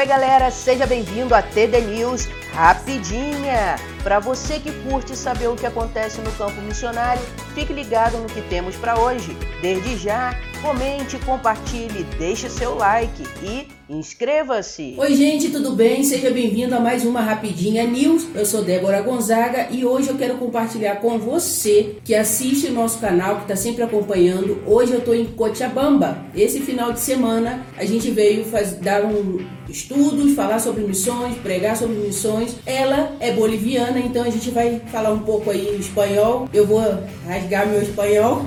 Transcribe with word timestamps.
Oi, 0.00 0.06
galera, 0.06 0.50
seja 0.50 0.86
bem-vindo 0.86 1.34
a 1.34 1.42
TD 1.42 1.78
News 1.82 2.26
Rapidinha. 2.54 3.76
Para 4.02 4.18
você 4.18 4.58
que 4.58 4.72
curte 4.82 5.14
saber 5.14 5.48
o 5.48 5.54
que 5.54 5.66
acontece 5.66 6.22
no 6.22 6.32
campo 6.32 6.58
missionário, 6.62 7.22
fique 7.54 7.70
ligado 7.70 8.16
no 8.16 8.26
que 8.26 8.40
temos 8.40 8.74
para 8.76 8.98
hoje. 8.98 9.36
Desde 9.60 9.98
já, 9.98 10.34
comente, 10.62 11.18
compartilhe, 11.18 12.04
deixe 12.18 12.48
seu 12.48 12.76
like 12.76 13.22
e 13.42 13.68
inscreva-se. 13.90 14.94
Oi, 14.96 15.14
gente, 15.16 15.50
tudo 15.50 15.72
bem? 15.72 16.04
Seja 16.04 16.30
bem-vindo 16.30 16.74
a 16.76 16.80
mais 16.80 17.04
uma 17.04 17.20
Rapidinha 17.20 17.84
News. 17.84 18.28
Eu 18.34 18.46
sou 18.46 18.62
Débora 18.62 19.02
Gonzaga 19.02 19.66
e 19.70 19.84
hoje 19.84 20.08
eu 20.08 20.16
quero 20.16 20.34
compartilhar 20.34 20.96
com 20.96 21.18
você 21.18 21.96
que 22.04 22.14
assiste 22.14 22.68
o 22.68 22.72
nosso 22.72 23.00
canal, 23.00 23.36
que 23.36 23.42
está 23.42 23.56
sempre 23.56 23.82
acompanhando. 23.82 24.62
Hoje 24.64 24.92
eu 24.92 25.00
estou 25.00 25.14
em 25.14 25.24
Cochabamba. 25.24 26.24
Esse 26.34 26.60
final 26.60 26.92
de 26.92 27.00
semana 27.00 27.66
a 27.76 27.84
gente 27.84 28.10
veio 28.10 28.44
faz, 28.44 28.74
dar 28.74 29.04
um 29.04 29.44
estudos, 29.68 30.34
falar 30.34 30.60
sobre 30.60 30.84
missões, 30.84 31.36
pregar 31.38 31.76
sobre 31.76 31.96
missões. 31.96 32.56
Ela 32.64 33.16
é 33.18 33.32
boliviana, 33.32 33.98
então 33.98 34.22
a 34.22 34.30
gente 34.30 34.50
vai 34.50 34.80
falar 34.92 35.10
um 35.10 35.20
pouco 35.20 35.50
aí 35.50 35.68
em 35.74 35.80
espanhol. 35.80 36.48
Eu 36.52 36.64
vou 36.64 36.80
rasgar 37.26 37.66
meu 37.66 37.82
espanhol. 37.82 38.44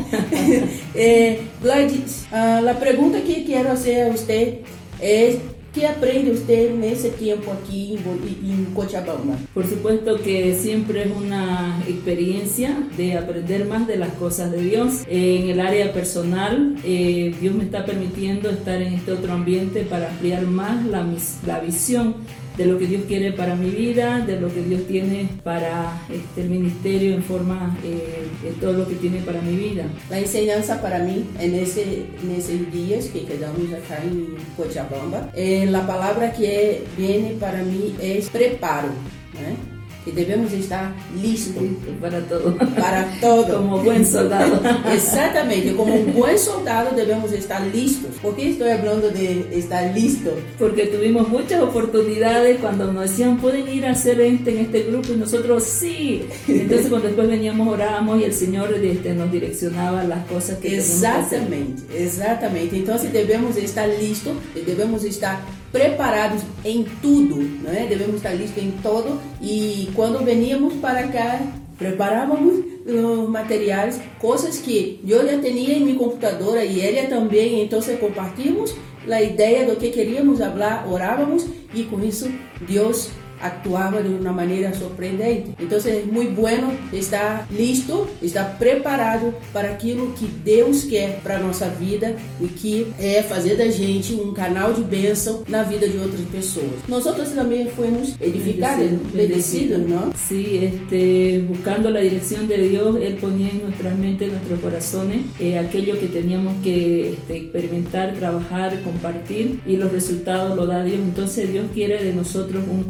é, 0.95 1.39
Gladys, 1.61 2.25
a 2.31 2.73
pergunta 2.75 3.19
que 3.19 3.43
quero 3.43 3.69
fazer 3.69 4.03
a 4.03 4.09
você 4.09 4.61
é 5.03 5.53
¿Qué 5.73 5.87
aprende 5.87 6.29
usted 6.29 6.75
en 6.75 6.83
ese 6.83 7.09
tiempo 7.09 7.51
aquí 7.51 7.97
en 7.97 8.65
Cochabamba? 8.75 9.37
Por 9.55 9.67
supuesto 9.67 10.21
que 10.21 10.53
siempre 10.53 11.05
es 11.05 11.11
una 11.11 11.81
experiencia 11.87 12.77
de 12.95 13.17
aprender 13.17 13.65
más 13.65 13.87
de 13.87 13.95
las 13.95 14.13
cosas 14.13 14.51
de 14.51 14.61
Dios. 14.61 15.01
En 15.07 15.49
el 15.49 15.59
área 15.59 15.91
personal, 15.91 16.75
eh, 16.83 17.33
Dios 17.41 17.55
me 17.55 17.63
está 17.63 17.87
permitiendo 17.87 18.51
estar 18.51 18.79
en 18.83 18.93
este 18.93 19.13
otro 19.13 19.33
ambiente 19.33 19.81
para 19.81 20.11
ampliar 20.11 20.43
más 20.43 20.85
la, 20.85 21.07
la 21.47 21.59
visión 21.59 22.17
de 22.57 22.65
lo 22.65 22.77
que 22.77 22.87
Dios 22.87 23.03
quiere 23.07 23.31
para 23.31 23.55
mi 23.55 23.69
vida, 23.69 24.19
de 24.19 24.39
lo 24.39 24.53
que 24.53 24.61
Dios 24.61 24.85
tiene 24.87 25.29
para 25.43 26.01
este, 26.09 26.43
ministerio 26.43 27.15
en 27.15 27.23
forma 27.23 27.77
eh, 27.83 28.27
de 28.43 28.51
todo 28.53 28.73
lo 28.73 28.87
que 28.87 28.95
tiene 28.95 29.19
para 29.19 29.41
mi 29.41 29.55
vida. 29.55 29.85
La 30.09 30.19
enseñanza 30.19 30.81
para 30.81 30.99
mí 30.99 31.25
en, 31.39 31.55
ese, 31.55 32.05
en 32.21 32.31
esos 32.37 32.71
días 32.71 33.05
que 33.05 33.25
quedamos 33.25 33.71
acá 33.73 34.01
en 34.03 34.35
Cochabamba, 34.55 35.29
eh, 35.33 35.65
la 35.69 35.85
palabra 35.87 36.31
que 36.33 36.83
viene 36.97 37.31
para 37.39 37.63
mí 37.63 37.95
es 37.99 38.29
preparo. 38.29 38.89
¿eh? 38.89 39.72
Que 40.03 40.11
debemos 40.11 40.51
estar 40.53 40.93
listos 41.21 41.63
para 42.01 42.19
todo. 42.21 42.55
Para 42.75 43.07
todo. 43.21 43.57
Como 43.57 43.83
buen 43.83 44.05
soldado. 44.05 44.61
Exactamente, 44.93 45.75
como 45.75 45.95
un 45.95 46.13
buen 46.13 46.37
soldado 46.37 46.95
debemos 46.95 47.31
estar 47.31 47.61
listos. 47.67 48.11
¿Por 48.21 48.35
qué 48.35 48.49
estoy 48.51 48.71
hablando 48.71 49.09
de 49.09 49.47
estar 49.51 49.93
listo? 49.95 50.31
Porque 50.59 50.87
tuvimos 50.87 51.27
muchas 51.29 51.61
oportunidades 51.61 52.59
cuando 52.59 52.91
nos 52.91 53.09
decían, 53.09 53.37
pueden 53.37 53.67
ir 53.67 53.85
a 53.85 53.91
hacer 53.91 54.19
este 54.21 54.51
en 54.51 54.65
este 54.65 54.83
grupo 54.83 55.13
y 55.13 55.17
nosotros 55.17 55.63
sí. 55.63 56.25
Entonces 56.47 56.87
cuando 56.87 57.07
después 57.07 57.27
veníamos, 57.27 57.67
orábamos 57.67 58.21
y 58.21 58.25
el 58.25 58.33
Señor 58.33 58.73
este, 58.73 59.13
nos 59.13 59.31
direccionaba 59.31 60.03
las 60.03 60.25
cosas 60.25 60.57
que 60.57 60.77
Exactamente, 60.77 61.83
exactamente. 61.95 62.75
Entonces 62.75 63.13
debemos 63.13 63.55
estar 63.57 63.87
listos, 63.87 64.33
debemos 64.65 65.03
estar 65.03 65.39
preparados 65.73 66.43
em 66.63 66.85
tudo, 67.01 67.37
né? 67.63 67.87
devemos 67.89 68.17
estar 68.17 68.31
listos 68.31 68.63
em 68.63 68.71
todo 68.83 69.19
e 69.41 69.89
quando 69.95 70.23
veníamos 70.23 70.75
para 70.75 71.07
cá 71.07 71.41
preparávamos 71.79 72.63
os 72.85 73.29
materiais, 73.29 73.99
coisas 74.19 74.59
que 74.59 74.99
eu 75.05 75.25
já 75.25 75.41
tinha 75.41 75.73
em 75.73 75.83
minha 75.83 75.97
computadora 75.97 76.63
e 76.63 76.79
ela 76.79 77.07
também, 77.07 77.63
então 77.63 77.79
compartilhamos 77.99 78.75
a 79.09 79.21
ideia 79.21 79.65
do 79.65 79.75
que 79.75 79.89
queríamos 79.89 80.37
falar, 80.37 80.87
orávamos 80.87 81.45
e 81.73 81.83
com 81.83 81.99
isso 82.03 82.31
Deus 82.61 83.09
actuaba 83.43 84.01
de 84.01 84.09
una 84.09 84.31
manera 84.31 84.73
sorprendente. 84.73 85.51
Entonces 85.59 86.03
es 86.03 86.11
muy 86.11 86.27
bueno 86.27 86.71
estar 86.91 87.45
listo, 87.51 88.09
estar 88.21 88.57
preparado 88.57 89.33
para 89.51 89.71
aquilo 89.71 90.13
que 90.15 90.27
Deus 90.43 90.83
quer 90.83 91.19
para 91.19 91.39
nossa 91.39 91.67
vida 91.69 92.15
e 92.41 92.47
que 92.47 92.87
é 92.99 93.21
fazer 93.21 93.55
da 93.57 93.69
gente 93.69 94.13
um 94.13 94.33
canal 94.33 94.73
de 94.73 94.83
bênção 94.83 95.43
na 95.47 95.63
vida 95.63 95.87
de 95.87 95.97
outras 95.97 96.25
pessoas. 96.31 96.71
Nós 96.87 97.05
outros 97.05 97.29
também 97.29 97.67
fomos 97.67 98.15
edificados, 98.21 98.89
bendecidos, 99.13 99.79
¿no? 99.79 100.13
Sí, 100.15 100.59
este, 100.63 101.43
buscando 101.47 101.89
la 101.89 101.99
dirección 101.99 102.47
de 102.47 102.57
Dios, 102.69 102.97
Él 103.01 103.15
ponía 103.15 103.49
en 103.49 103.63
nuestras 103.63 103.97
mentes, 103.97 104.27
en 104.27 104.35
nuestros 104.35 104.59
corazones, 104.59 105.21
eh, 105.39 105.57
aquello 105.57 105.99
que 105.99 106.07
teníamos 106.07 106.53
que 106.63 107.13
este, 107.13 107.37
experimentar, 107.37 108.13
trabajar, 108.13 108.81
compartir 108.83 109.59
y 109.65 109.75
los 109.77 109.91
resultados 109.91 110.55
lo 110.55 110.65
da 110.65 110.83
Dios. 110.83 110.99
Entonces 110.99 111.51
Dios 111.51 111.65
quiere 111.73 112.03
de 112.03 112.13
nosotros 112.13 112.63
un 112.69 112.83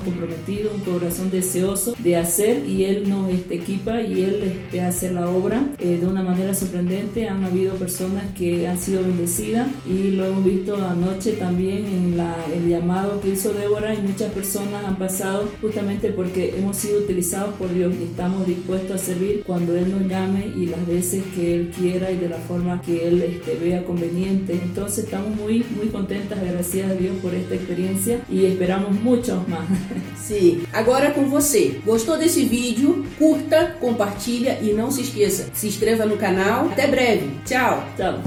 comprometido, 0.00 0.70
un 0.74 0.80
corazón 0.80 1.30
deseoso 1.30 1.94
de 1.98 2.16
hacer 2.16 2.66
y 2.68 2.84
Él 2.84 3.08
nos 3.08 3.30
este, 3.30 3.56
equipa 3.56 4.00
y 4.00 4.22
Él 4.22 4.42
este, 4.42 4.80
hace 4.80 5.12
la 5.12 5.28
obra 5.28 5.62
eh, 5.78 5.98
de 6.00 6.06
una 6.06 6.22
manera 6.22 6.54
sorprendente. 6.54 7.28
Han 7.28 7.44
habido 7.44 7.74
personas 7.74 8.24
que 8.36 8.66
han 8.66 8.78
sido 8.78 9.02
bendecidas 9.02 9.68
y 9.86 10.10
lo 10.12 10.26
hemos 10.26 10.44
visto 10.44 10.76
anoche 10.76 11.32
también 11.32 11.86
en 11.86 12.16
la, 12.16 12.36
el 12.54 12.68
llamado 12.68 13.20
que 13.20 13.30
hizo 13.30 13.52
Débora 13.52 13.94
y 13.94 14.02
muchas 14.02 14.32
personas 14.32 14.84
han 14.84 14.96
pasado 14.96 15.48
justamente 15.60 16.10
porque 16.10 16.54
hemos 16.56 16.76
sido 16.76 17.00
utilizados 17.00 17.54
por 17.54 17.72
Dios 17.72 17.92
y 18.00 18.04
estamos 18.04 18.46
dispuestos 18.46 19.00
a 19.00 19.04
servir 19.04 19.42
cuando 19.46 19.76
Él 19.76 19.90
nos 19.90 20.08
llame 20.08 20.46
y 20.56 20.66
las 20.66 20.86
veces 20.86 21.22
que 21.34 21.54
Él 21.54 21.72
quiera 21.76 22.10
y 22.10 22.16
de 22.16 22.28
la 22.28 22.38
forma 22.38 22.80
que 22.82 23.08
Él 23.08 23.22
este, 23.22 23.54
vea 23.56 23.84
conveniente. 23.84 24.52
Entonces 24.52 25.04
estamos 25.04 25.34
muy, 25.36 25.64
muy 25.76 25.88
contentas, 25.88 26.38
agradecidas 26.38 26.90
a 26.90 26.94
Dios 26.94 27.16
por 27.22 27.34
esta 27.34 27.54
experiencia 27.54 28.20
y 28.30 28.46
esperamos 28.46 28.92
muchos 29.00 29.46
más. 29.48 29.66
Sim. 30.16 30.62
Agora 30.72 31.06
é 31.06 31.10
com 31.10 31.28
você. 31.28 31.80
Gostou 31.84 32.18
desse 32.18 32.44
vídeo? 32.44 33.06
Curta, 33.18 33.76
compartilha 33.80 34.58
e 34.60 34.72
não 34.72 34.90
se 34.90 35.02
esqueça, 35.02 35.50
se 35.54 35.66
inscreva 35.66 36.04
no 36.04 36.16
canal. 36.16 36.66
Até 36.66 36.86
breve. 36.86 37.30
Tchau. 37.44 37.84
Tchau. 37.96 38.22